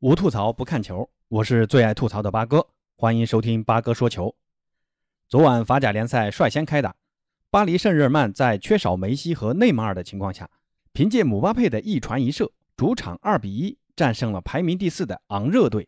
[0.00, 2.66] 无吐槽不看球，我是最爱吐槽的八哥，
[2.96, 4.34] 欢迎收听八哥说球。
[5.28, 6.96] 昨晚法甲联赛率先开打，
[7.50, 10.48] 巴黎圣日耳曼在缺少梅西和内马尔的情况下，
[10.94, 15.86] 凭借姆巴佩的一传一射，主场二比一战胜了排名第四的昂热队，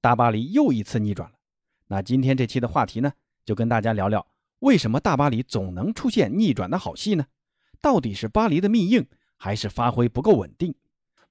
[0.00, 1.34] 大巴黎又一次逆转了。
[1.88, 3.12] 那今天这期的话题呢，
[3.44, 4.24] 就跟大家聊聊
[4.60, 7.26] 为什么大巴黎总能出现逆转的好戏呢？
[7.80, 10.72] 到底是巴黎的命硬，还是发挥不够稳定？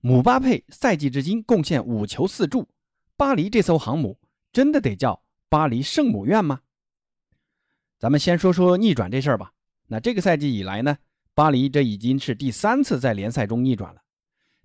[0.02, 2.70] 姆巴佩赛季至今贡献五球四助，
[3.18, 4.18] 巴黎这艘航母
[4.54, 6.62] 真的得叫巴黎圣母院吗？
[7.98, 9.52] 咱们先说说逆转这事儿吧。
[9.88, 10.98] 那这个赛季以来呢，
[11.34, 14.02] 巴黎这已经是第三次在联赛中逆转了。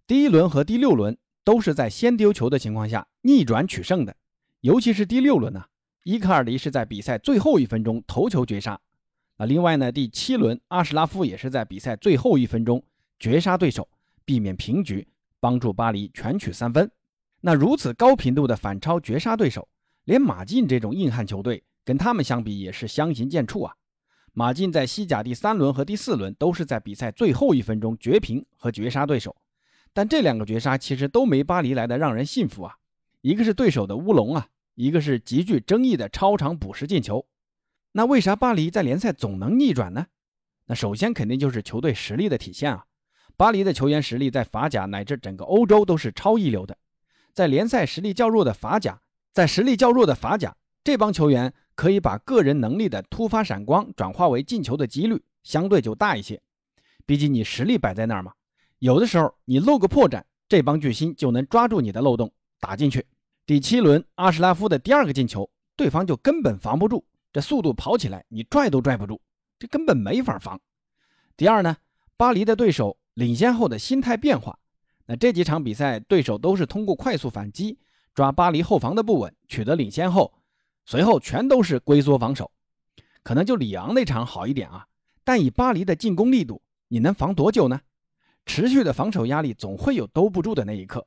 [0.07, 4.15] 第一轮和第六轮都是在先丢球的情况下逆转取胜的，
[4.61, 5.65] 尤其是第六轮呢，
[6.05, 8.81] 伊卡尔迪是在比赛最后一分钟头球绝杀。
[9.37, 12.81] 那另外呢，第七轮阿什拉夫也是在比赛最后一分钟
[13.19, 13.89] 绝杀对手，
[14.25, 15.09] 避免平局。
[15.45, 16.91] 帮助巴黎全取三分。
[17.43, 19.69] 那如此高频度的反超绝杀对手，
[20.05, 23.75] 连马竞这种硬汉球队跟他们相比也是相形见绌啊。
[24.33, 29.37] 马竞在西甲第三轮和第四轮都是在比赛最后一分钟绝平和绝杀对手，
[29.93, 32.75] 但这两个绝杀其实都没巴黎来的让人信服啊。
[33.21, 37.27] 一个是对手的乌龙啊，一个是极具争议的超长补时进球。
[37.93, 40.07] 那为啥巴黎在联赛总能逆转呢？
[40.65, 42.87] 那首先肯定就是球队实力的体现啊。
[43.37, 46.77] 巴黎的球员实力在法甲乃至整个欧洲都是超一流的，
[47.33, 49.01] 在联赛实力较弱的法甲，
[49.33, 56.41] 在实力较弱的法甲，这帮球员可以把个人能力的突发闪光转化为进球的几率相对就大一些。
[57.05, 58.33] 毕竟你实力摆在那儿嘛，
[58.79, 63.05] 有的时候你露个破绽，这帮巨星就能抓住你的漏洞打进去。
[63.45, 69.21] 第七轮阿什拉夫的第二个进球，对方就根本防不住，这速度跑起来你拽都拽不住，
[69.59, 70.61] 这根本没法防。
[71.37, 71.77] 第二呢，
[72.17, 72.97] 巴黎的对手。
[73.15, 74.59] 领先后的心态变化，
[75.07, 77.79] 那这几场比赛对手都是通过快速反击
[78.15, 80.35] 抓巴黎后防的不稳取得领先后，
[80.85, 82.51] 随后全都是龟缩防守。
[83.23, 84.87] 可能就里昂那场好一点啊，
[85.23, 87.81] 但以巴黎的进攻力度，你能防多久呢？
[88.47, 91.07] 持续的防守压力总会有兜不住的那一刻。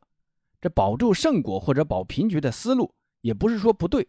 [0.60, 2.92] 这保住胜果或者保平局的思路
[3.22, 4.08] 也不是说不对，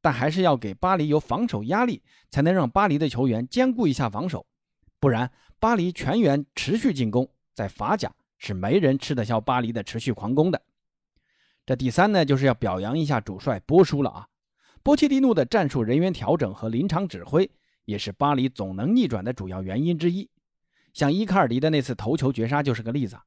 [0.00, 4.46] 但还是要给巴黎有防守压力，才能让巴黎的球员兼顾一下防守，
[5.00, 7.28] 不然巴黎全员持续进攻。
[7.58, 10.62] 在法甲是没人吃得消巴黎的持续狂攻的。
[11.66, 14.28] 这第三呢，就是要表扬一下主帅波叔了啊！
[14.84, 17.50] 波切蒂诺的战术人员调整和临场指挥，
[17.84, 20.30] 也是巴黎总能逆转的主要原因之一。
[20.92, 23.18] 像伊卡尔迪的那次头球绝杀就是个例子。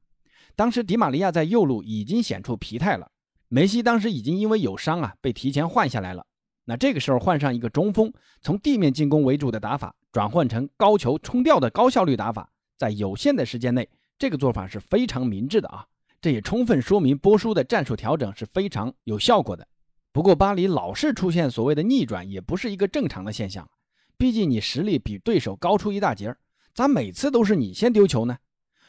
[0.56, 3.10] 当时迪马利亚在右路已经显出疲态了，
[3.48, 6.24] 梅西当时已经因为有伤啊被提前换下来了。
[6.64, 8.10] 那这个时候换上一个中锋，
[8.40, 13.86] 从地面进攻为主的打法，转换成高球冲吊的高效率打法，在有限的时间内。
[14.22, 15.84] 这个做法是非常明智的啊，
[16.20, 19.66] 这也充分说明波叔的战术调整是非常有效果的。
[20.12, 23.68] 不过巴黎老是出现所谓的逆转，也不是一个正常的现象。
[24.16, 26.38] 毕竟你实力比对手高出一大截儿，
[26.72, 28.38] 咋每次都是你先丢球呢？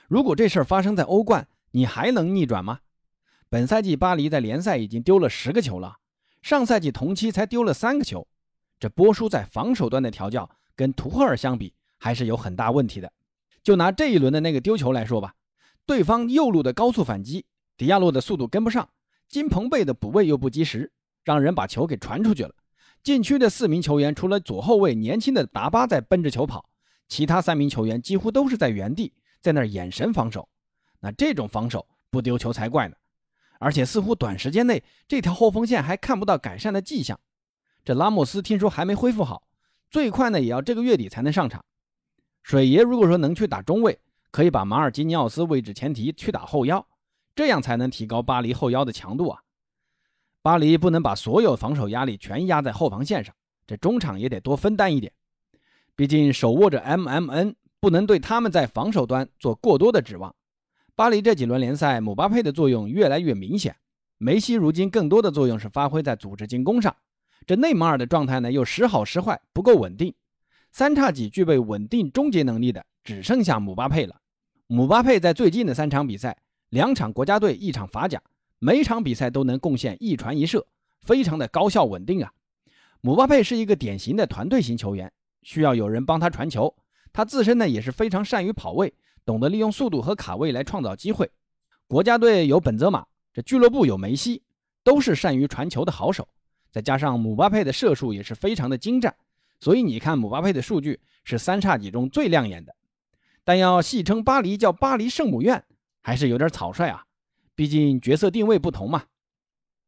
[0.08, 2.82] 如果这事儿发生在欧冠，你还能逆转吗？
[3.50, 5.98] 本赛季巴黎在联赛已经丢了十个球了，
[6.44, 8.28] 上赛季同期才丢了三个球。
[8.80, 13.12] 这波叔在防守端的调教跟图赫尔相比，还是有很大问题的。
[13.64, 15.34] 就拿这一轮的那个丢球来说吧，
[15.86, 17.46] 对方右路的高速反击，
[17.78, 18.90] 迪亚洛的速度跟不上，
[19.30, 20.92] 金彭贝的补位又不及时，
[21.24, 22.54] 让人把球给传出去了。
[23.02, 26.70] 禁区的四名球员，除了左后卫年轻的达巴在奔着球跑，
[27.08, 30.48] 其他三名球员几乎都是在原地，在那儿眼神防守。
[31.00, 32.96] 那这种防守不丢球才怪呢！
[33.60, 37.18] 而且似乎短时间内这条后锋线还看不到改善的迹象。
[37.86, 39.44] 这拉莫斯听说还没恢复好，
[39.90, 41.64] 最快呢也要这个月底才能上场。
[42.44, 43.98] 水爷如果说能去打中卫，
[44.30, 46.86] 可以把马尔基尼奥斯位置前提去打后腰，
[47.34, 49.40] 这样才能提高巴黎后腰的强度啊！
[50.42, 53.34] 巴黎不能把所有防守压力全压在后防线上，
[53.66, 55.12] 这中场也得多分担一点。
[55.96, 60.36] 毕竟手握着 MMN，不能对他们在防守端做过多的指望。
[60.96, 63.76] 巴黎这几轮联赛，姆巴佩的作用越来越明显，
[64.18, 66.94] 梅西如今更多的作用是发挥在组织进攻上。
[67.48, 70.14] 这内马尔的状态呢，又时好时坏，不够稳定。
[70.74, 74.20] 三叉戟具备稳定终结能力的只剩下姆巴佩了。
[74.66, 76.36] 姆巴佩在最近的三场比赛，
[76.70, 78.20] 两场国家队，一场法甲，
[78.58, 80.66] 每场比赛都能贡献一传一射，
[81.04, 82.34] 非常的高效稳定啊。
[83.02, 86.76] 姆巴佩是一个典型的团队型球员，需要有人帮他传球。
[87.12, 88.92] 他自身呢也是非常善于跑位，
[89.24, 91.30] 懂得利用速度和卡位来创造机会。
[91.86, 94.42] 国家队有本泽马，这俱乐部有梅西，
[94.84, 96.28] 都是善于传球的好手。
[96.72, 99.14] 再加上姆巴佩的射术也是非常的精湛。
[99.64, 102.76] 所以你看，姆巴佩的数据是三叉戟中最亮眼的，
[103.46, 105.64] 但要戏称巴黎叫巴黎圣母院，
[106.02, 107.06] 还是有点草率啊。
[107.56, 109.06] 毕竟角色定位不同嘛。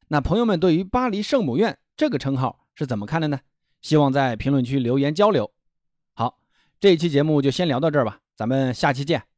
[0.07, 3.41] 那朋友们对于巴黎圣母院这个称号是怎么看的呢？
[3.81, 5.51] 希望在评论区留言交流。
[6.13, 6.39] 好，
[6.79, 9.34] 这一期节目就先聊到这儿吧，咱们下期见。